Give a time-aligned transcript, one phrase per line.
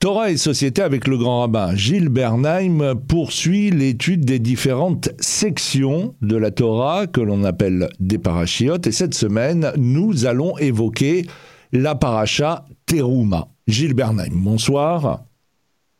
[0.00, 6.36] Torah et société avec le grand rabbin Gilles Bernheim poursuit l'étude des différentes sections de
[6.36, 11.26] la Torah que l'on appelle des parachiotes et cette semaine nous allons évoquer
[11.72, 13.48] la paracha Teruma.
[13.66, 15.20] Gilles Bernheim, bonsoir.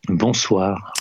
[0.09, 0.95] Bonsoir.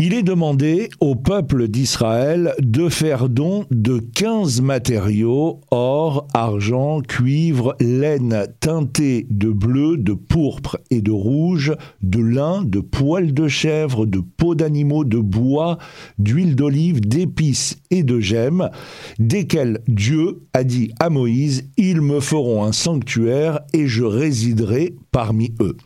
[0.00, 7.74] Il est demandé au peuple d'Israël de faire don de 15 matériaux, or, argent, cuivre,
[7.80, 14.06] laine teintée de bleu, de pourpre et de rouge, de lin, de poils de chèvre,
[14.06, 15.78] de peau d'animaux, de bois,
[16.20, 18.70] d'huile d'olive, d'épices et de gemmes,
[19.18, 25.54] desquels Dieu a dit à Moïse, ils me feront un sanctuaire et je résiderai parmi
[25.60, 25.76] eux.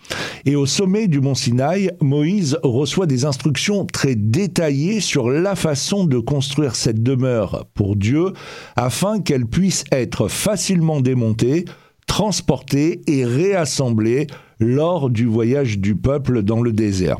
[0.45, 6.05] Et au sommet du mont Sinaï, Moïse reçoit des instructions très détaillées sur la façon
[6.05, 8.33] de construire cette demeure pour Dieu
[8.77, 11.65] afin qu'elle puisse être facilement démontée,
[12.07, 14.27] transportée et réassemblée
[14.59, 17.19] lors du voyage du peuple dans le désert.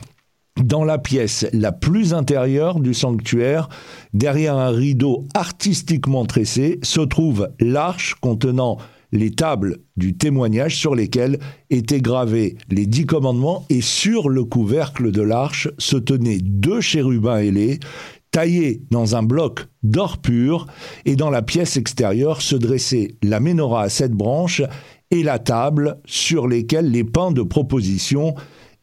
[0.63, 3.69] Dans la pièce la plus intérieure du sanctuaire,
[4.13, 8.77] derrière un rideau artistiquement tressé, se trouve l'arche contenant
[9.13, 11.39] les tables du témoignage sur lesquelles
[11.71, 17.37] étaient gravés les dix commandements et sur le couvercle de l'arche se tenaient deux chérubins
[17.37, 17.79] ailés
[18.31, 20.67] taillés dans un bloc d'or pur
[21.05, 24.63] et dans la pièce extérieure se dressait la menorah à sept branches
[25.11, 28.35] et la table sur lesquelles les pains de proposition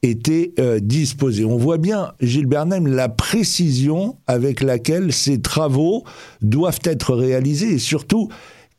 [0.03, 1.43] étaient euh, disposés.
[1.43, 6.03] On voit bien, Gilles Bernheim, la précision avec laquelle ces travaux
[6.41, 8.29] doivent être réalisés et surtout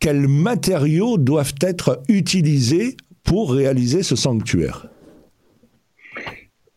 [0.00, 4.88] quels matériaux doivent être utilisés pour réaliser ce sanctuaire?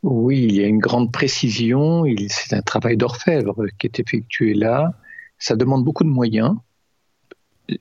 [0.03, 4.93] Oui, il y a une grande précision, c'est un travail d'orfèvre qui est effectué là.
[5.39, 6.55] Ça demande beaucoup de moyens.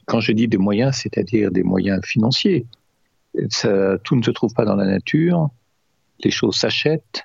[0.06, 2.64] Quand je dis des moyens, c'est-à-dire des moyens financiers.
[3.34, 5.50] tout ne se trouve pas dans la nature,
[6.22, 7.24] les choses s'achètent,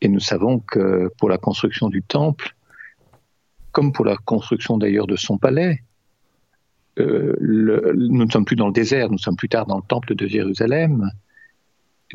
[0.00, 2.54] et nous savons que pour la construction du temple,
[3.72, 5.82] comme pour la construction d'ailleurs de son palais,
[6.98, 10.14] euh, nous ne sommes plus dans le désert, nous sommes plus tard dans le temple
[10.14, 11.10] de Jérusalem.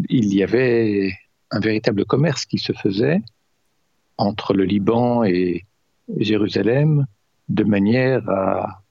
[0.09, 1.13] Il y avait
[1.51, 3.21] un véritable commerce qui se faisait
[4.17, 5.66] entre le Liban et
[6.17, 7.05] Jérusalem
[7.49, 8.81] de manière à,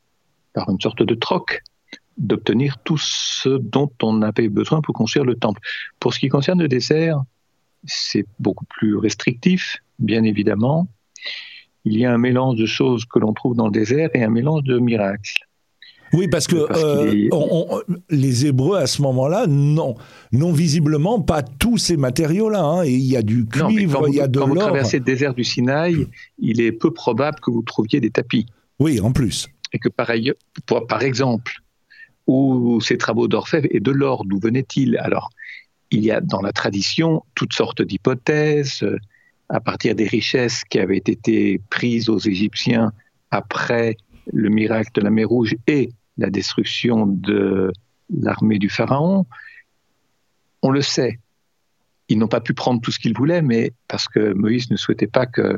[0.54, 1.62] par une sorte de troc,
[2.16, 5.60] d'obtenir tout ce dont on avait besoin pour construire le temple.
[6.00, 7.22] Pour ce qui concerne le désert,
[7.84, 10.88] c'est beaucoup plus restrictif, bien évidemment.
[11.84, 14.30] Il y a un mélange de choses que l'on trouve dans le désert et un
[14.30, 15.46] mélange de miracles.
[16.12, 22.62] Oui, parce que euh, les Hébreux à ce moment-là n'ont visiblement pas tous ces matériaux-là.
[22.62, 22.84] Hein.
[22.84, 24.48] il y a du cuivre, il y a de l'or.
[24.48, 26.06] Quand vous traversez le désert du Sinaï,
[26.38, 28.46] il est peu probable que vous trouviez des tapis.
[28.78, 29.48] Oui, en plus.
[29.72, 30.36] Et que par, ailleurs,
[30.88, 31.60] par exemple,
[32.26, 34.98] où ces travaux d'orfèvre et de l'or, d'où venait-il?
[34.98, 35.30] Alors,
[35.90, 38.98] il y a dans la tradition toutes sortes d'hypothèses euh,
[39.48, 42.92] à partir des richesses qui avaient été prises aux Égyptiens
[43.30, 43.96] après
[44.32, 47.72] le miracle de la mer Rouge et la destruction de
[48.10, 49.26] l'armée du Pharaon,
[50.62, 51.18] on le sait.
[52.08, 55.08] Ils n'ont pas pu prendre tout ce qu'ils voulaient, mais parce que Moïse ne souhaitait
[55.08, 55.56] pas que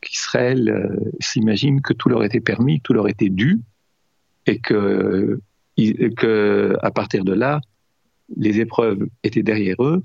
[0.00, 3.60] qu'Israël euh, s'imagine que tout leur était permis, tout leur était dû,
[4.46, 5.40] et que,
[6.16, 7.60] que à partir de là,
[8.36, 10.00] les épreuves étaient derrière eux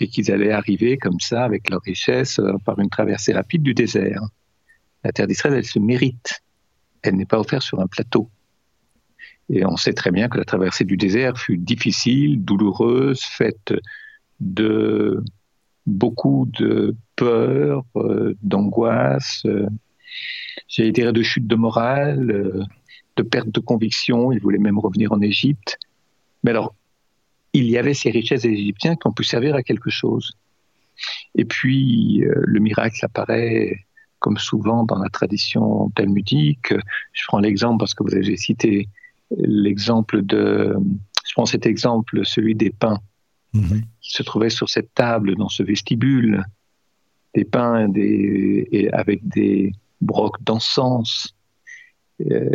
[0.00, 3.74] et qu'ils allaient arriver comme ça avec leur richesse euh, par une traversée rapide du
[3.74, 4.22] désert.
[5.04, 6.42] La terre d'Israël, elle se mérite
[7.02, 8.30] elle n'est pas offerte sur un plateau.
[9.48, 13.74] Et on sait très bien que la traversée du désert fut difficile, douloureuse, faite
[14.38, 15.22] de
[15.86, 19.68] beaucoup de peur, euh, d'angoisse, euh,
[20.68, 22.62] j'ai dire de chute de morale, euh,
[23.16, 24.30] de perte de conviction.
[24.30, 25.78] Il voulait même revenir en Égypte.
[26.44, 26.74] Mais alors,
[27.52, 30.32] il y avait ces richesses égyptiennes qui ont pu servir à quelque chose.
[31.34, 33.86] Et puis, le miracle apparaît
[34.20, 36.72] comme souvent dans la tradition talmudique.
[37.12, 38.88] Je prends l'exemple parce que vous avez cité
[39.36, 40.76] l'exemple de,
[41.26, 43.00] je prends cet exemple, celui des pains
[43.52, 43.82] mhm.
[44.00, 46.44] qui se trouvaient sur cette table dans ce vestibule,
[47.34, 51.34] des pains des, et avec des brocs d'encens,
[52.20, 52.50] euh,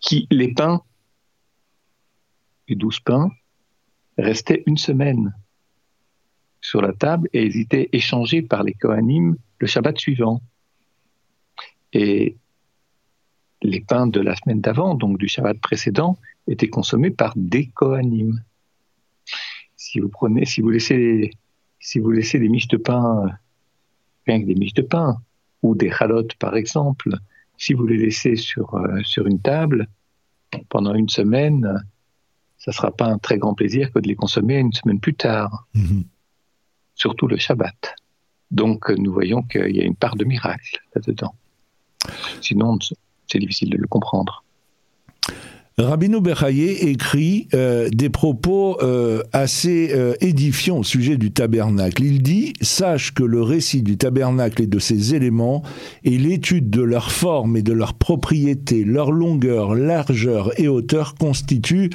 [0.00, 0.82] qui les pains,
[2.68, 3.30] les douze pains,
[4.18, 5.34] restaient une semaine
[6.64, 10.40] sur la table et ils étaient échangés par les Kohanim le Shabbat suivant.
[11.92, 12.36] Et
[13.60, 16.16] les pains de la semaine d'avant, donc du Shabbat précédent,
[16.48, 18.42] étaient consommés par des Kohanim.
[19.76, 21.32] Si vous prenez, si vous laissez,
[21.80, 23.28] si vous laissez des miches de pain,
[24.26, 25.18] rien que des miches de pain,
[25.62, 27.10] ou des chalotes par exemple,
[27.58, 29.86] si vous les laissez sur, euh, sur une table
[30.70, 31.84] pendant une semaine,
[32.56, 35.14] ça ne sera pas un très grand plaisir que de les consommer une semaine plus
[35.14, 36.04] tard, mhm.
[36.94, 37.94] Surtout le Shabbat.
[38.50, 41.34] Donc nous voyons qu'il y a une part de miracle là-dedans.
[42.40, 42.78] Sinon,
[43.26, 44.44] c'est difficile de le comprendre.
[45.76, 52.04] Rabino Bechaye écrit euh, des propos euh, assez euh, édifiants au sujet du tabernacle.
[52.04, 55.64] Il dit Sache que le récit du tabernacle et de ses éléments
[56.04, 61.90] et l'étude de leur forme et de leurs propriétés, leur longueur, largeur et hauteur constituent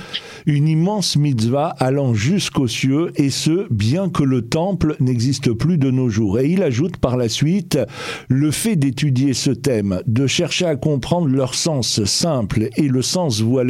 [0.45, 5.89] une immense mitzvah allant jusqu'aux cieux, et ce, bien que le temple n'existe plus de
[5.89, 6.39] nos jours.
[6.39, 7.79] Et il ajoute par la suite
[8.27, 13.39] Le fait d'étudier ce thème, de chercher à comprendre leur sens simple et le sens
[13.39, 13.68] voilé,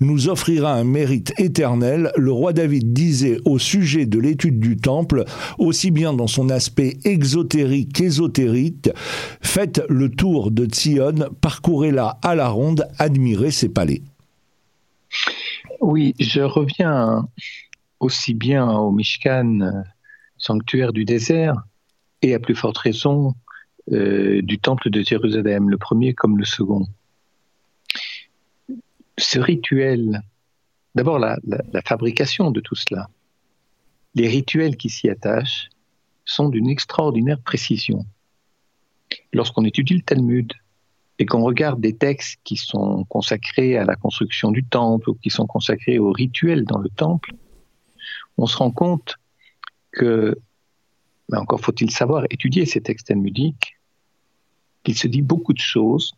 [0.00, 2.12] nous offrira un mérite éternel.
[2.16, 5.24] Le roi David disait au sujet de l'étude du temple,
[5.58, 8.90] aussi bien dans son aspect exotérique qu'ésotérique,
[9.40, 14.02] faites le tour de Tzion, parcourez-la à la ronde, admirez ses palais.
[15.80, 17.26] Oui, je reviens
[18.00, 19.84] aussi bien au Mishkan,
[20.36, 21.54] sanctuaire du désert,
[22.22, 23.34] et à plus forte raison
[23.92, 26.86] euh, du temple de Jérusalem, le premier comme le second
[29.18, 30.22] ce rituel,
[30.94, 31.36] d'abord la,
[31.84, 33.08] fabrication de tout cela,
[34.14, 35.68] les rituels qui s'y attachent
[36.24, 38.06] sont d'une extraordinaire précision.
[39.32, 40.52] Lorsqu'on étudie le Talmud
[41.18, 45.30] et qu'on regarde des textes qui sont consacrés à la construction du temple ou qui
[45.30, 47.32] sont consacrés aux rituels dans le temple,
[48.36, 49.16] on se rend compte
[49.92, 50.38] que,
[51.28, 53.78] ben encore faut-il savoir étudier ces textes talmudiques,
[54.84, 56.12] qu'il se dit beaucoup de choses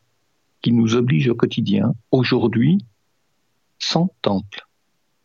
[0.63, 2.85] qui nous obligent au quotidien, aujourd'hui,
[3.79, 4.67] sans temple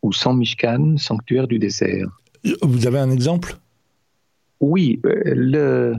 [0.02, 2.08] ou sans Mishkan, sanctuaire du désert.
[2.62, 3.58] Vous avez un exemple?
[4.60, 5.96] Oui, euh, le...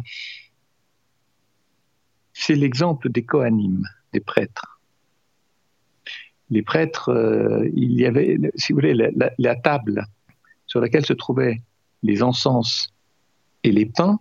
[2.32, 4.80] c'est l'exemple des Kohanim, des prêtres.
[6.50, 10.06] Les prêtres, euh, il y avait, si vous voulez, la, table
[10.66, 11.60] sur laquelle se trouvaient
[12.02, 12.94] les encens
[13.64, 14.18] et les pains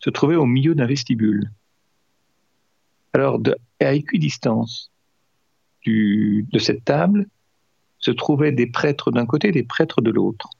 [0.00, 1.50] se trouvait au milieu d'un vestibule.
[3.16, 3.40] Alors,
[3.80, 4.92] à équidistance,
[5.86, 7.26] de cette table
[7.98, 10.50] se trouvaient des prêtres d'un côté et des prêtres de l'autre.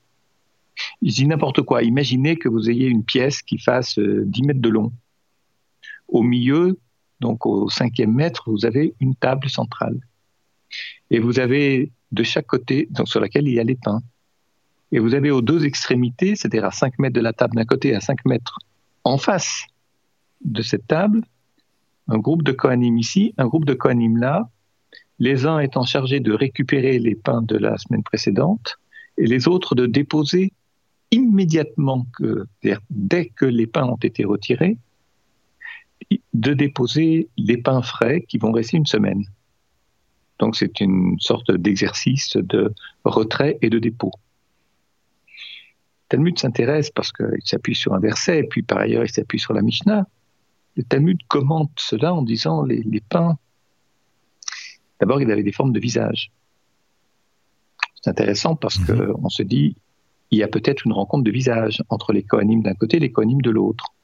[1.03, 1.83] Je dis n'importe quoi.
[1.83, 4.91] Imaginez que vous ayez une pièce qui fasse 10 euh, mètres de long.
[6.09, 6.79] Au milieu,
[7.21, 10.01] donc au cinquième mètre, vous avez une table centrale.
[11.11, 14.01] Et vous avez de chaque côté, donc sur laquelle il y a les pains.
[14.93, 17.89] Et vous avez aux deux extrémités, c'est-à-dire à 5 mètres de la table d'un côté
[17.89, 18.59] et à 5 mètres
[19.05, 19.67] en face
[20.43, 21.21] de cette table,
[22.09, 24.49] un groupe de Kohanim ici, un groupe de Kohanim là,
[25.19, 28.79] les uns étant chargés de récupérer les pains de la semaine précédente
[29.19, 30.53] et les autres de déposer
[31.11, 32.47] immédiatement, que,
[32.91, 34.79] dès que les pains ont été retirés,
[36.35, 39.25] de déposer les pains frais qui vont rester une semaine.
[40.39, 42.75] Donc c'est une sorte d'exercice de
[43.05, 44.13] retrait et de dépôt.
[46.09, 49.55] Talmud s'intéresse parce qu'il s'appuie sur un verset, et puis par ailleurs il s'appuie sur
[49.55, 50.07] la Mishnah.
[50.77, 53.39] Le Talmud commente cela en disant les, les pains
[55.01, 56.33] D'abord, il avait des formes de visage.
[57.95, 59.17] C'est intéressant parce qu'on mhm.
[59.23, 59.77] on se dit,
[60.31, 63.13] il y a peut-être une rencontre de visage entre les coanimes d'un côté et les
[63.13, 63.95] coanimes de l'autre.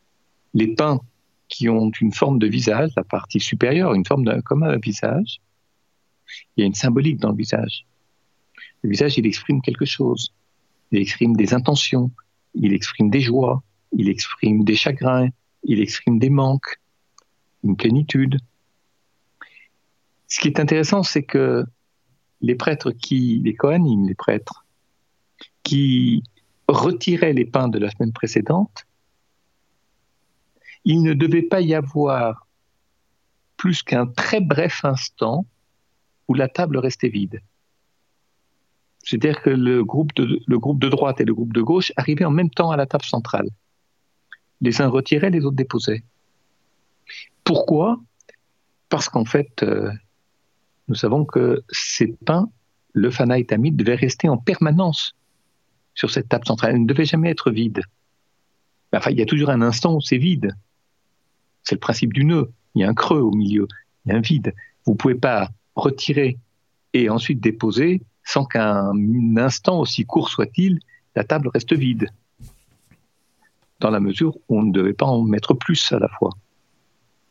[0.54, 1.00] Les pains
[1.48, 5.40] qui ont une forme de visage, la partie supérieure, une forme comme un visage,
[6.56, 7.86] il y a une symbolique dans le visage.
[8.82, 10.32] Le visage, il exprime quelque chose.
[10.90, 12.10] Il exprime des intentions,
[12.54, 15.28] il exprime des joies, il exprime des chagrins,
[15.64, 16.80] il exprime des manques,
[17.64, 18.38] une plénitude.
[20.28, 21.64] Ce qui est intéressant, c'est que
[22.40, 24.64] les prêtres qui, les Kohanim, les prêtres,
[25.62, 26.22] qui
[26.68, 28.86] retiraient les pains de la semaine précédente,
[30.84, 32.48] il ne devait pas y avoir
[33.56, 35.46] plus qu'un très bref instant
[36.26, 37.40] où la table restait vide.
[39.04, 42.24] C'est-à-dire que le groupe, de, le groupe de droite et le groupe de gauche arrivaient
[42.24, 43.48] en même temps à la table centrale.
[44.62, 46.02] Les uns retiraient, les autres déposaient.
[47.44, 48.00] Pourquoi?
[48.88, 49.90] Parce qu'en fait, euh,
[50.88, 52.48] nous savons que ces pains,
[52.92, 55.14] le Fana Tamid, devait rester en permanence
[55.94, 56.74] sur cette table centrale.
[56.74, 57.82] Elle ne devait jamais être vide.
[58.94, 60.54] Enfin, il y a toujours un instant où c'est vide.
[61.64, 62.52] C'est le principe du nœud.
[62.74, 63.66] Il y a un creux au milieu,
[64.04, 64.54] il y a un vide.
[64.86, 66.38] Vous ne pouvez pas retirer
[66.94, 68.92] et ensuite déposer sans qu'un
[69.36, 70.78] instant, aussi court soit-il,
[71.16, 72.08] la table reste vide.
[73.82, 76.30] Dans la mesure où on ne devait pas en mettre plus à la fois,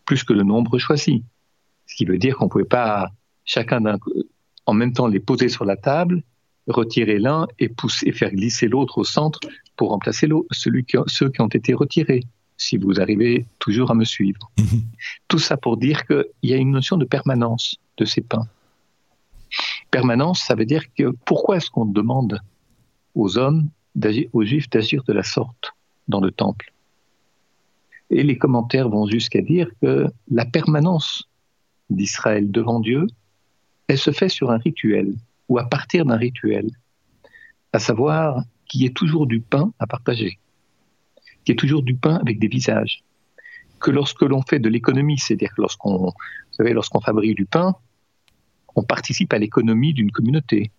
[0.06, 1.24] plus que le nombre choisi.
[1.88, 3.10] Ce qui veut dire qu'on ne pouvait pas
[3.46, 3.82] chacun
[4.66, 6.24] en même temps les poser sur la table,
[6.68, 9.40] retirer l'un et pousser, faire glisser l'autre au centre
[9.78, 12.24] pour remplacer celui ceux qui ont été retirés,
[12.58, 14.52] si vous arrivez toujours à me suivre.
[14.60, 14.84] Mhm.
[15.30, 18.48] Tout ça pour dire qu'il y a une notion de permanence de ces pains.
[19.90, 22.42] permanence, ça veut dire que pourquoi est-ce qu'on demande
[23.16, 23.70] aux hommes,
[24.34, 25.74] aux juifs d'agir de la sorte?
[26.12, 26.72] Dans le temple.
[28.12, 31.28] Et les commentaires vont jusqu'à dire que la permanence
[31.90, 33.08] d'Israël devant Dieu,
[33.88, 35.16] elle se fait sur un rituel
[35.50, 36.70] ou à partir d'un rituel,
[37.74, 40.40] à savoir qu'il y ait toujours du pain à partager,
[41.44, 43.04] qu'il y ait toujours du pain avec des visages,
[43.80, 46.14] que lorsque l'on fait de l'économie, c'est-à-dire que lorsqu'on,
[46.60, 47.76] lorsqu'on fabrique du pain,
[48.76, 50.72] on participe à l'économie d'une communauté,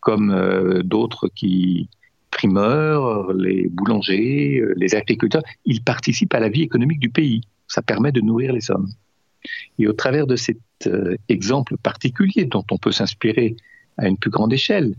[0.00, 1.88] comme euh, d'autres qui
[2.44, 7.40] primeurs, les boulangers, euh, les agriculteurs, ils participent à la vie économique du pays.
[7.68, 8.90] Ça permet de nourrir les hommes.
[9.78, 13.56] Et au travers de cet euh, exemple particulier dont on peut s'inspirer
[13.96, 14.94] à une plus grande échelle,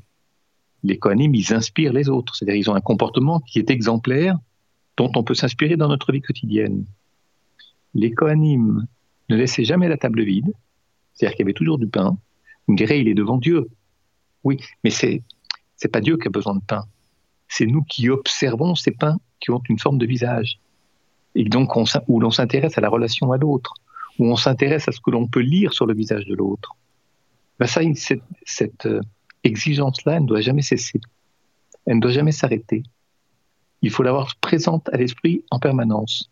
[0.83, 2.35] les Kohanim, ils inspirent les autres.
[2.35, 4.39] C'est-à-dire ils ont un comportement qui est exemplaire,
[4.97, 6.85] dont on peut s'inspirer dans notre vie quotidienne.
[7.93, 8.87] Les Kohanim
[9.29, 10.51] ne laissaient jamais la table vide,
[11.13, 12.17] c'est-à-dire qu'il y avait toujours du pain.
[12.67, 13.67] On dirait, il est devant Dieu.
[14.43, 15.21] Oui, mais c'est
[15.75, 16.85] c'est pas Dieu qui a besoin de pain.
[17.47, 20.59] C'est nous qui observons ces pains qui ont une forme de visage.
[21.35, 23.73] Et donc, on, où l'on s'intéresse à la relation à l'autre,
[24.19, 26.75] où on s'intéresse à ce que l'on peut lire sur le visage de l'autre.
[27.59, 27.81] Ben ça,
[28.45, 29.01] cette, euh,
[29.43, 30.99] exigence-là, elle ne doit jamais cesser.
[31.85, 32.83] Elle ne doit jamais s'arrêter.
[33.81, 36.31] Il faut l'avoir présente à l'esprit en permanence.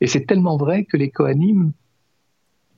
[0.00, 1.72] Et c'est tellement vrai que les Kohanim,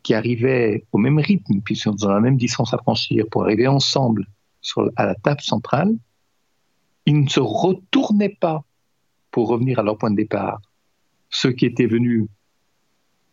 [0.02, 4.26] qui arrivaient au même rythme, puisqu'ils ont la même distance à franchir, pour arriver ensemble
[4.60, 5.94] sur, à la table centrale,
[7.06, 8.64] ils ne se retournaient pas
[9.30, 10.60] pour revenir à leur point de départ.
[11.30, 12.26] Ceux qui étaient venus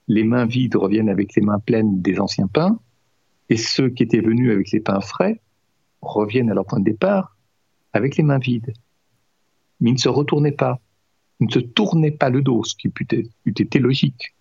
[0.08, 2.80] les mains vides reviennent avec les mains pleines des anciens pains,
[3.50, 5.42] et ceux qui étaient venus avec les pains frais
[6.02, 7.38] reviennent à leur point de départ
[7.94, 8.74] avec les mains vides.
[9.80, 10.80] Mais ils ne se retournaient pas,
[11.40, 14.36] ils ne se tournaient pas le dos, ce qui eût été logique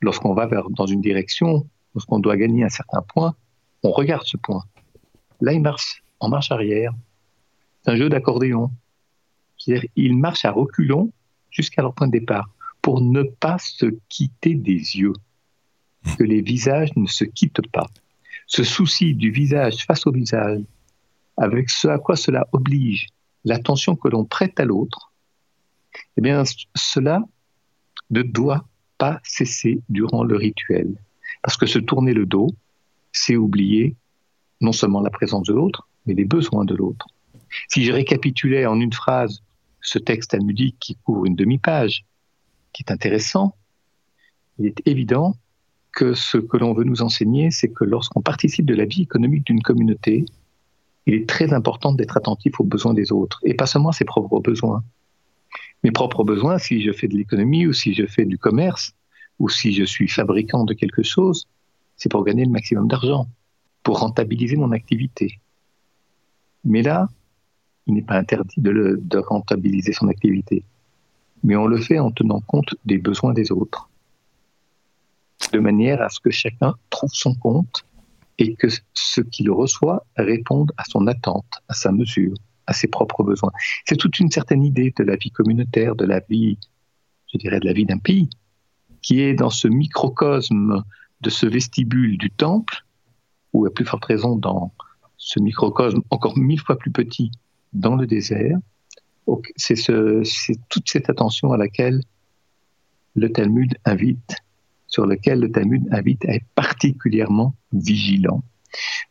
[0.00, 3.34] lorsqu'on va vers, dans une direction, lorsqu'on doit gagner un certain point,
[3.82, 4.64] on regarde ce point.
[5.40, 6.92] Là, il marche en marche arrière.
[7.84, 8.70] C'est un jeu d'accordéon.
[9.58, 11.12] C'est-à-dire, ils marchent à reculons
[11.50, 12.48] jusqu'à leur point de départ
[12.82, 15.14] pour ne pas se quitter des yeux.
[16.18, 17.86] Que les visages ne se quittent pas.
[18.46, 20.60] Ce souci du visage face au visage,
[21.36, 23.08] avec ce à quoi cela oblige,
[23.44, 25.12] l'attention que l'on prête à l'autre,
[26.16, 26.42] eh bien,
[26.74, 27.22] cela
[28.10, 28.66] ne doit
[28.98, 30.94] pas cesser durant le rituel.
[31.42, 32.50] Parce que se tourner le dos,
[33.12, 33.96] c'est oublier
[34.60, 37.06] non seulement la présence de l'autre, mais les besoins de l'autre.
[37.68, 39.42] Si je récapitulais en une phrase
[39.80, 42.04] ce texte talmudique qui couvre une demi-page,
[42.72, 43.54] qui est intéressant,
[44.58, 45.34] il est évident
[45.92, 49.46] que ce que l'on veut nous enseigner, c'est que lorsqu'on participe de la vie économique
[49.46, 50.24] d'une communauté,
[51.06, 54.04] il est très important d'être attentif aux besoins des autres, et pas seulement à ses
[54.04, 54.82] propres besoins
[55.84, 58.94] mes propres besoins, si je fais de l'économie ou si je fais du commerce
[59.38, 61.46] ou si je suis fabricant de quelque chose,
[61.96, 63.28] c'est pour gagner le maximum d'argent,
[63.82, 65.40] pour rentabiliser mon activité.
[66.64, 67.08] Mais là,
[67.86, 70.64] il n'est pas interdit de, rentabiliser son activité,
[71.42, 73.88] mais on le fait en tenant compte des besoins des autres,
[75.52, 77.84] de manière à ce que chacun trouve son compte
[78.38, 82.34] et que ce qu'il reçoit réponde à son attente, à sa mesure
[82.66, 83.52] à ses propres besoins.
[83.86, 86.58] C'est toute une certaine idée de la vie communautaire, de la vie,
[87.32, 88.30] je dirais, de la vie d'un pays,
[89.02, 90.82] qui est dans ce microcosme
[91.20, 92.84] de ce vestibule du temple,
[93.52, 94.72] ou à plus forte raison dans
[95.16, 97.30] ce microcosme encore mille fois plus petit
[97.74, 98.58] dans le désert.
[99.56, 100.22] C'est ce,
[100.68, 102.00] toute cette attention à laquelle
[103.14, 104.36] le Talmud invite,
[104.86, 108.42] sur lequel le Talmud invite à être particulièrement vigilant.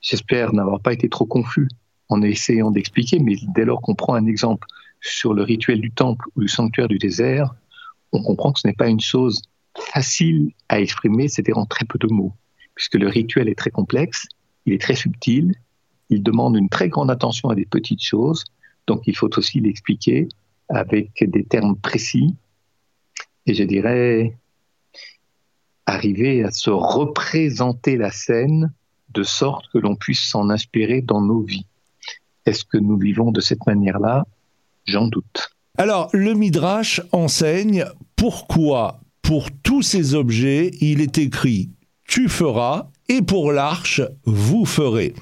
[0.01, 1.67] J'espère n'avoir pas été trop confus
[2.09, 4.67] en essayant d'expliquer, mais dès lors qu'on prend un exemple
[5.01, 7.55] sur le rituel du temple ou du sanctuaire du désert,
[8.11, 9.41] on comprend que ce n'est pas une chose
[9.77, 12.33] facile à exprimer, c'est-à-dire en très peu de mots,
[12.75, 14.27] puisque le rituel est très complexe,
[14.65, 15.55] il est très subtil,
[16.09, 18.43] il demande une très grande attention à des petites choses,
[18.87, 20.27] donc il faut aussi l'expliquer
[20.69, 22.35] avec des termes précis,
[23.45, 24.37] et je dirais
[25.85, 28.73] arriver à se représenter la scène
[29.09, 31.65] de sorte que l'on puisse s'en inspirer dans nos vies.
[32.45, 34.25] Est-ce que nous vivons de cette manière-là?
[34.85, 35.49] J'en doute.
[35.77, 41.69] Alors, le Midrash enseigne pourquoi, pour tous ces objets, il est écrit
[42.13, 45.13] tu feras et pour l'arche, vous ferez.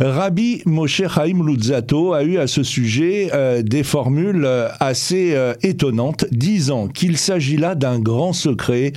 [0.00, 5.54] Rabbi Moshe Chaim Luzzato a eu à ce sujet euh, des formules euh, assez euh,
[5.62, 8.92] étonnantes, disant qu'il s'agit là d'un grand secret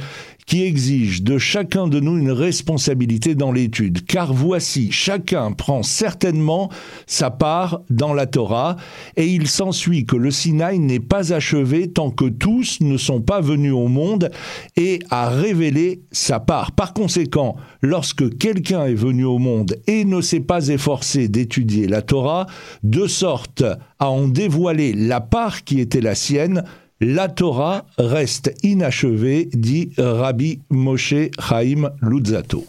[0.45, 6.69] qui exige de chacun de nous une responsabilité dans l'étude, car voici, chacun prend certainement
[7.07, 8.75] sa part dans la Torah,
[9.17, 13.41] et il s'ensuit que le Sinaï n'est pas achevé tant que tous ne sont pas
[13.41, 14.29] venus au monde
[14.75, 16.71] et à révéler sa part.
[16.73, 22.01] Par conséquent, lorsque quelqu'un est venu au monde et ne s'est pas efforcé d'étudier la
[22.01, 22.45] Torah,
[22.83, 23.63] de sorte
[23.99, 26.63] à en dévoiler la part qui était la sienne,
[27.01, 32.65] la Torah reste inachevée, dit Rabbi Moshe Chaim Luzzatto.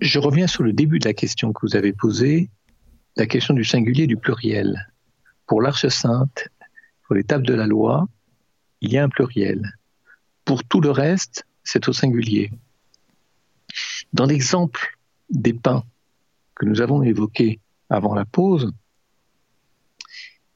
[0.00, 2.50] Je reviens sur le début de la question que vous avez posée,
[3.16, 4.88] la question du singulier du pluriel.
[5.46, 6.48] Pour l'Arche sainte,
[7.06, 8.08] pour tables de la loi,
[8.80, 9.78] il y a un pluriel.
[10.44, 12.50] Pour tout le reste, c'est au singulier.
[14.12, 14.98] Dans l'exemple
[15.30, 15.84] des pains
[16.56, 18.72] que nous avons évoqué avant la pause,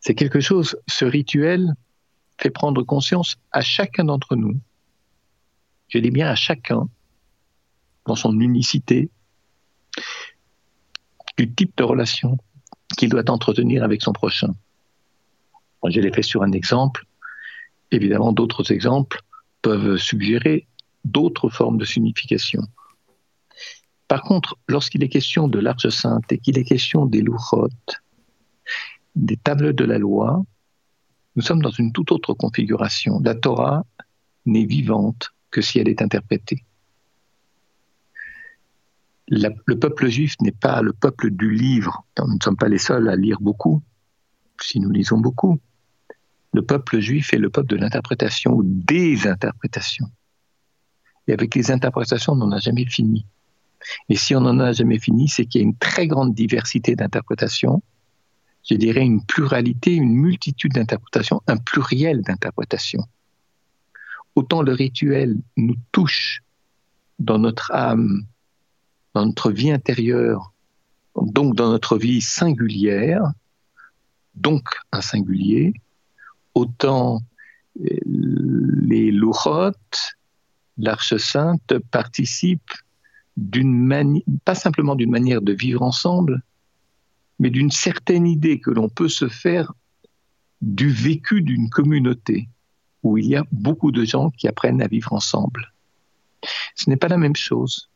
[0.07, 1.75] c'est quelque chose, ce rituel
[2.39, 4.57] fait prendre conscience à chacun d'entre nous,
[5.89, 6.89] je dis bien à chacun,
[8.05, 9.11] dans son unicité,
[11.37, 12.39] du type de relation
[12.97, 14.55] qu'il doit entretenir avec son prochain.
[15.89, 17.05] je l'ai fait sur un exemple.
[17.91, 19.23] Évidemment, d'autres exemples
[19.61, 20.69] peuvent suggérer
[21.05, 22.63] d'autres formes de signification.
[24.07, 28.06] Par contre, lorsqu'il est question de l'Arche sainte et qu'il est question des louchotes,
[29.17, 30.45] des tables de la loi,
[31.35, 33.21] nous sommes dans une toute autre configuration.
[33.21, 33.85] La Torah
[34.45, 36.65] n'est vivante que si elle est interprétée.
[39.29, 42.05] le peuple juif n'est pas le peuple du livre.
[42.19, 43.83] Nous ne sommes pas les seuls à lire beaucoup,
[44.61, 45.59] si nous lisons beaucoup.
[46.53, 50.07] Le peuple juif est le peuple de l'interprétation ou des interprétations.
[51.27, 53.27] Et avec les interprétations, on n'en a jamais fini.
[54.09, 56.95] Et si on n'en a jamais fini, c'est qu'il y a une très grande diversité
[56.95, 57.83] d'interprétations
[58.69, 63.07] je dirais, une pluralité, une multitude d'interprétations, un pluriel d'interprétations.
[64.35, 66.43] Autant le rituel nous touche
[67.19, 68.25] dans notre âme,
[69.15, 70.53] dans notre vie intérieure,
[71.17, 73.33] donc dans notre vie singulière,
[74.35, 75.73] donc un singulier,
[76.55, 77.23] autant
[77.81, 80.17] euh, les louchotes,
[80.77, 82.75] l'Arche sainte participent
[83.37, 86.43] d'une manière, pas simplement d'une manière de vivre ensemble,
[87.39, 89.73] mais d'une certaine idée que l'on peut se faire
[90.63, 92.49] du vécu d'une communauté
[93.03, 95.73] où il y a beaucoup de gens qui apprennent à vivre ensemble.
[96.75, 97.91] Ce n'est pas la même chose.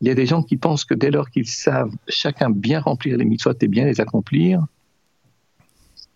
[0.00, 3.16] Il y a des gens qui pensent que dès lors qu'ils savent chacun bien remplir
[3.16, 4.64] les mitzvot et bien les accomplir,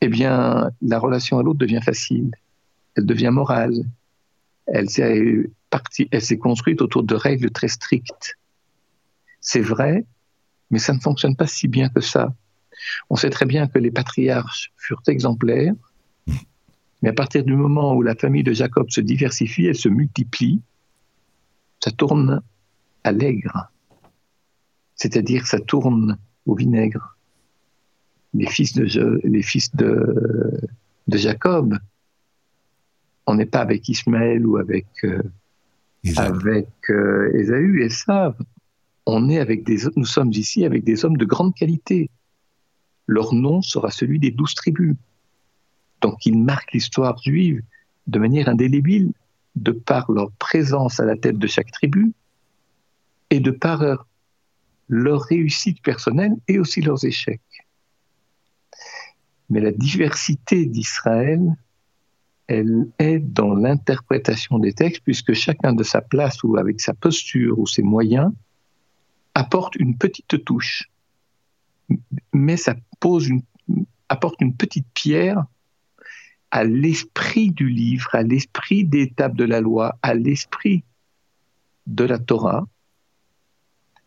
[0.00, 2.30] eh bien, la relation à l'autre devient facile,
[2.96, 3.84] elle devient morale,
[4.66, 8.38] elle s'est construite autour de règles très strictes.
[9.40, 10.04] C'est vrai,
[10.72, 12.34] mais ça ne fonctionne pas si bien que ça.
[13.10, 15.74] On sait très bien que les patriarches furent exemplaires,
[17.02, 20.62] mais à partir du moment où la famille de Jacob se diversifie, elle se multiplie,
[21.78, 22.40] ça tourne
[23.04, 23.70] à l'aigre,
[24.96, 27.16] c'est-à-dire ça tourne au vinaigre.
[28.34, 30.60] Les fils de, les fils de,
[31.06, 31.78] de Jacob,
[33.26, 35.22] on n'est pas avec Ismaël ou avec, euh,
[36.16, 38.42] avec euh, Ésaü et savent
[39.06, 42.10] on est avec des, nous sommes ici avec des hommes de grande qualité.
[43.06, 44.96] Leur nom sera celui des douze tribus.
[46.00, 47.62] Donc ils marquent l'histoire juive
[48.06, 49.12] de manière indélébile
[49.56, 52.12] de par leur présence à la tête de chaque tribu
[53.30, 54.06] et de par
[54.88, 57.40] leur réussite personnelle et aussi leurs échecs.
[59.50, 61.40] Mais la diversité d'Israël,
[62.46, 67.58] elle est dans l'interprétation des textes, puisque chacun de sa place ou avec sa posture
[67.58, 68.32] ou ses moyens
[69.34, 70.90] apporte une petite touche,
[72.32, 73.42] mais ça pose une,
[74.08, 75.44] apporte une petite pierre
[76.50, 80.84] à l'esprit du livre, à l'esprit des tables de la loi, à l'esprit
[81.86, 82.66] de la Torah.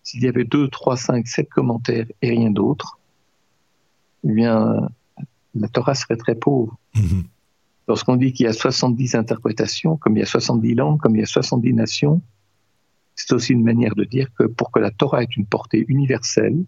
[0.04, 3.00] S'il y avait deux, trois, cinq, sept commentaires et rien d'autre,
[4.24, 4.90] eh bien,
[5.56, 6.78] la Torah serait très pauvre.
[6.96, 7.24] Mhm.
[7.88, 11.20] Lorsqu'on dit qu'il y a 70 interprétations, comme il y a 70 langues, comme il
[11.20, 12.22] y a 70 nations,
[13.16, 16.66] c'est aussi une manière de dire que pour que la Torah ait une portée universelle,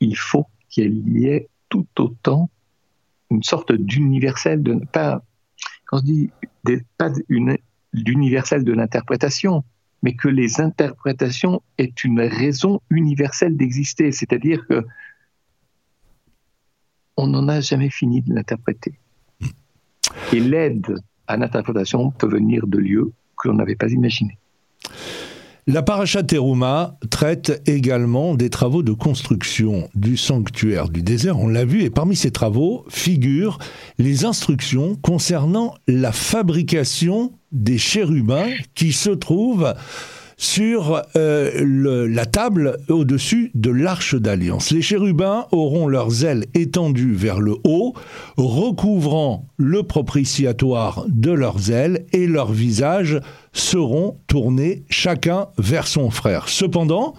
[0.00, 2.50] il faut qu'il y ait tout autant
[3.30, 5.22] une sorte d'universel pas
[5.86, 7.10] quand je pas
[7.94, 9.64] d'universel de l'interprétation,
[10.02, 14.84] mais que les interprétations aient une raison universelle d'exister, c'est-à-dire que
[17.16, 18.94] on n'en a jamais fini de l'interpréter.
[20.32, 24.38] Et l'aide à l'interprétation peut venir de lieux que l'on n'avait pas imaginés.
[25.70, 31.66] La paracha Teruma traite également des travaux de construction du sanctuaire du désert, on l'a
[31.66, 33.58] vu, et parmi ces travaux figurent
[33.98, 39.74] les instructions concernant la fabrication des chérubins qui se trouvent
[40.38, 44.70] sur euh, la table au-dessus de l'arche d'alliance.
[44.70, 47.92] Les chérubins auront leurs ailes étendues vers le haut,
[48.36, 53.20] recouvrant le propitiatoire de leurs ailes, et leurs visages
[53.52, 56.48] seront tournés chacun vers son frère.
[56.48, 57.14] Cependant,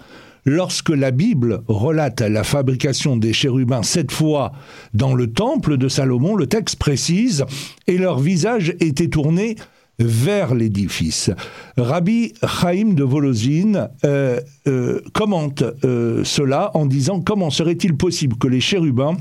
[0.46, 4.52] lorsque la Bible relate la fabrication des chérubins cette fois
[4.94, 7.44] dans le temple de Salomon, le texte précise,
[7.86, 9.56] et leurs visages étaient tournés
[10.00, 11.30] vers l'édifice.
[11.76, 18.48] Rabbi Chaim de Volozine euh, euh, commente euh, cela en disant comment serait-il possible que
[18.48, 19.16] les chérubins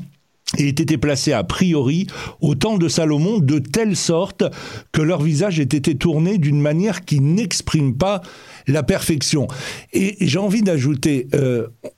[0.57, 2.07] aient été placés a priori
[2.41, 4.43] au temps de Salomon de telle sorte
[4.91, 8.21] que leur visage ait été tourné d'une manière qui n'exprime pas
[8.65, 9.47] la perfection.
[9.93, 11.27] Et j'ai envie d'ajouter,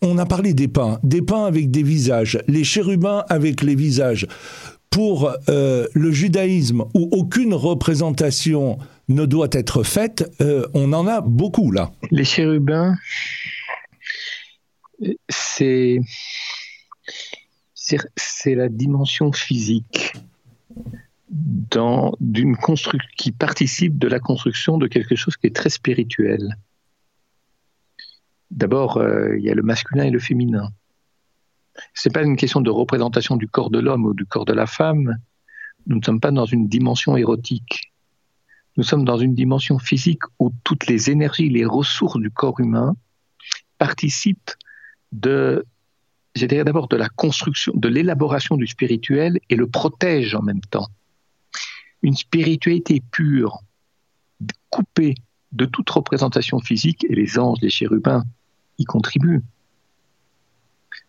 [0.02, 4.28] on a parlé des pins, des pins avec des visages, les chérubins avec les visages
[4.92, 8.78] pour euh, le judaïsme où aucune représentation
[9.08, 11.92] ne doit être faite, euh, on en a beaucoup là.
[12.12, 12.96] Les chérubins,
[15.30, 16.00] c'est
[18.16, 20.14] c'est la dimension physique
[21.30, 22.14] dans
[23.18, 26.58] qui participe de la construction de quelque chose qui est très spirituel.
[28.50, 30.72] D'abord, euh, il y a le masculin et le féminin
[31.94, 34.68] c'est pas une question de représentation du corps de l'homme ou du corps de la
[34.68, 35.18] femme.
[35.88, 37.92] Nous ne sommes pas dans une dimension érotique.
[38.78, 42.96] Nous sommes dans une dimension physique où toutes les énergies, les ressources du corps humain
[43.78, 44.52] participent
[45.12, 45.66] de,
[46.36, 50.62] je dirais d'abord de la construction, de l'élaboration du spirituel et le protègent en même
[50.62, 50.88] temps.
[52.02, 53.60] Une spiritualité pure,
[54.70, 55.16] coupée
[55.52, 58.24] de toute représentation physique, et les anges, les chérubins
[58.78, 59.42] y contribuent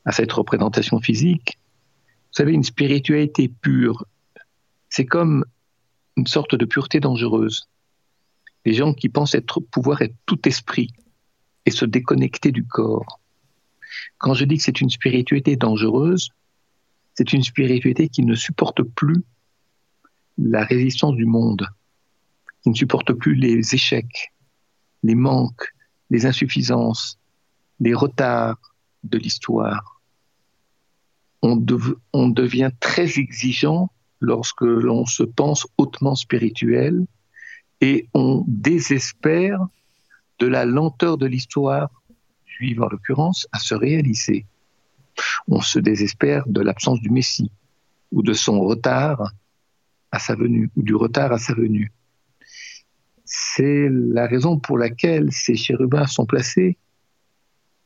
[0.05, 1.59] à cette représentation physique.
[2.31, 4.07] Vous savez, une spiritualité pure,
[4.89, 5.45] c'est comme
[6.17, 7.69] une sorte de pureté dangereuse.
[8.65, 10.93] Les gens qui pensent être, pouvoir être tout esprit
[11.67, 13.21] et se déconnecter du corps.
[14.19, 16.31] Quand je dis que c'est une spiritualité dangereuse,
[17.15, 19.23] c'est une spiritualité qui ne supporte plus
[20.39, 21.69] la résistance du monde,
[22.63, 24.33] qui ne supporte plus les échecs,
[25.03, 25.75] les manques,
[26.11, 27.19] les insuffisances,
[27.81, 28.59] les retards
[29.05, 29.92] de l'histoire
[31.43, 37.05] on, devient très exigeant lorsque l'on se pense hautement spirituel
[37.81, 39.61] et on désespère
[40.39, 41.91] de la lenteur de l'histoire
[42.47, 44.47] juive en l'occurrence à se réaliser.
[45.49, 47.51] On se désespère de l'absence du Messie
[48.13, 49.33] ou de son retard
[50.13, 51.93] à sa venue ou du retard à sa venue.
[53.25, 56.77] C'est la raison pour laquelle ces chérubins sont placés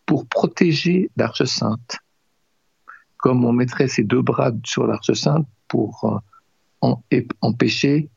[0.04, 1.98] pour protéger l'Arche Sainte
[3.26, 6.22] comme on mettrait ses deux bras sur l'Arche Sainte pour
[7.10, 8.08] euh, empêcher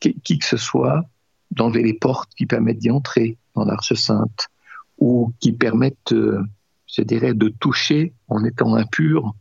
[0.00, 1.04] qui, que ce soit
[1.50, 4.48] d'enlever les portes qui permettent d'y entrer dans l'Arche Sainte
[4.96, 6.42] ou qui permettent, euh,
[6.86, 9.34] je dirais, de toucher en étant impur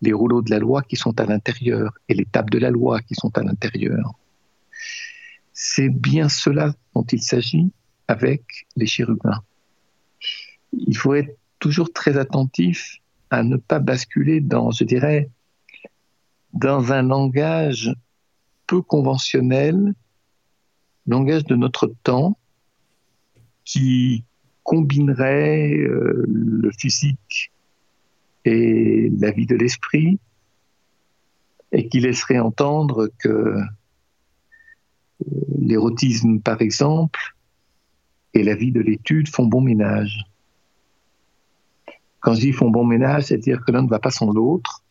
[0.00, 3.00] les rouleaux de la loi qui sont à l'intérieur et les tables de la loi
[3.00, 4.14] qui sont à l'intérieur.
[5.52, 7.72] C'est bien cela dont il s'agit
[8.06, 9.42] avec les chérubins.
[10.72, 15.30] Il faut être toujours très attentif à ne pas basculer dans, je dirais,
[16.52, 17.92] dans un langage
[18.66, 19.94] peu conventionnel,
[21.06, 22.36] langage de notre temps,
[23.64, 24.24] qui
[24.62, 27.52] combinerait euh, le physique
[28.44, 30.18] et la vie de l'esprit,
[31.72, 33.62] et qui laisserait entendre que euh,
[35.58, 37.36] l'érotisme, par exemple,
[38.34, 40.24] et la vie de l'étude font bon ménage.
[42.20, 44.84] Quand je dis font bon ménage, c'est-à-dire que l'un ne va pas sans l'autre,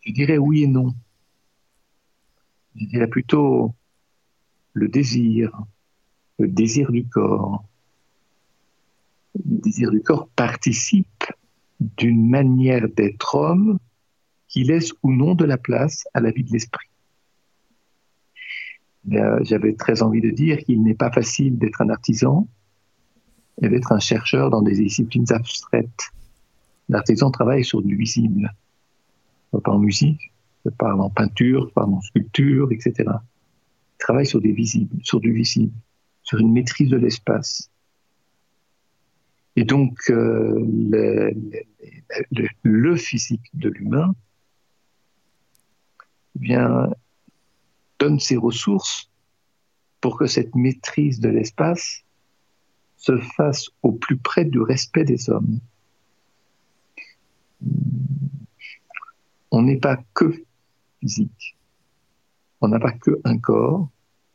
[0.00, 0.94] je dirais oui et non.
[2.76, 3.74] Je dirais plutôt
[4.72, 5.52] le désir,
[6.38, 7.64] le désir du corps.
[9.34, 11.24] Le désir du corps participe
[11.96, 13.78] d'une manière d'être homme
[14.48, 16.88] qui laisse ou non de la place à la vie de l'esprit.
[19.04, 22.46] J'avais très envie de dire qu'il n'est pas facile d'être un artisan,
[23.60, 26.10] et d'être un chercheur dans des disciplines abstraites.
[26.88, 28.54] L'artisan travaille sur du visible.
[29.50, 30.32] Pas en musique,
[30.78, 32.94] pas en peinture, pas en sculpture, etc.
[32.98, 35.74] Il travaille sur des visibles, sur du visible,
[36.22, 37.70] sur une maîtrise de l'espace.
[39.56, 40.64] Et donc, euh,
[42.62, 44.14] le, physique de l'humain
[46.42, 46.56] eh
[47.98, 49.10] donne ses ressources
[50.00, 52.02] pour que cette maîtrise de l'espace
[53.02, 55.58] se fasse au plus près du respect des hommes.
[59.50, 60.44] On n'est pas que
[61.00, 61.56] physique.
[62.60, 63.88] On n'a pas que un corps.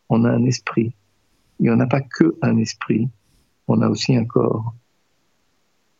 [0.09, 0.93] on a un esprit.
[1.61, 3.09] Et on n'a pas que un esprit,
[3.69, 4.75] on a aussi un corps.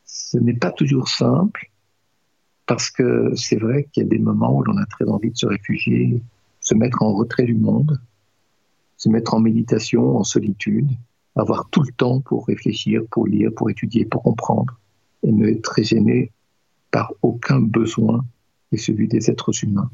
[0.03, 1.71] Ce n'est pas toujours simple,
[2.65, 5.37] parce que c'est vrai qu'il y a des moments où l'on a très envie de
[5.37, 6.21] se réfugier,
[6.59, 7.99] se mettre en retrait du monde,
[8.97, 10.89] se mettre en méditation, en solitude,
[11.37, 14.79] avoir tout le temps pour réfléchir, pour lire, pour étudier, pour comprendre,
[15.23, 16.31] et ne être gêné
[16.91, 18.25] par aucun besoin
[18.71, 19.89] et celui des êtres humains.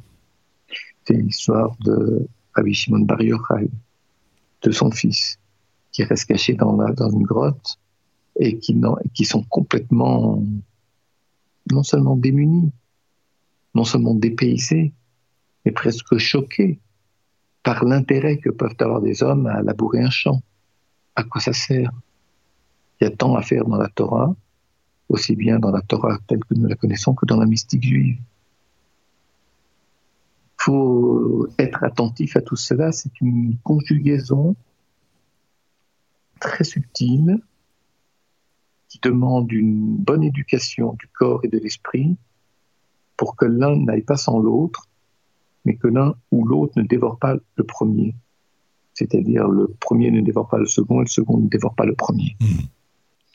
[1.05, 5.37] C'est l'histoire de Rabbi Shimon Bar de son fils,
[5.91, 6.77] qui reste caché dans,
[7.09, 7.77] une grotte
[8.39, 10.41] et qui sont complètement,
[11.71, 12.71] non seulement démunis,
[13.75, 14.93] non seulement dépaysés,
[15.65, 16.79] mais presque choqués
[17.63, 20.41] par l'intérêt que peuvent avoir des hommes à labourer un champ.
[21.15, 21.91] À quoi ça sert
[22.99, 24.35] Il y a tant à faire dans la Torah,
[25.09, 28.19] aussi bien dans la Torah telle que nous la connaissons que dans la mystique juive.
[30.59, 34.55] Il faut être attentif à tout cela, c'est une conjugaison
[36.39, 37.39] très subtile
[38.87, 42.15] qui demande une bonne éducation du corps et de l'esprit
[43.17, 44.87] pour que l'un n'aille pas sans l'autre
[45.65, 48.15] mais que l'un ou l'autre ne dévore pas le premier.
[48.93, 51.95] C'est-à-dire le premier ne dévore pas le second et le second ne dévore pas le
[51.95, 52.35] premier.
[52.39, 52.65] Hmm.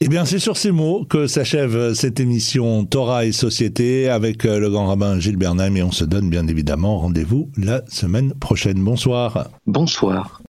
[0.01, 4.61] Eh bien, c'est sur ces mots que s'achève cette émission Torah et Société avec euh,
[4.61, 8.79] le grand rabbin Gilles Bernheim et on se donne bien évidemment rendez-vous la semaine prochaine.
[8.83, 9.49] Bonsoir.
[9.67, 10.41] Bonsoir.